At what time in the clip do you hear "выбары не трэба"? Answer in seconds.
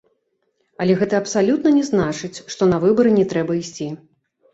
2.87-3.59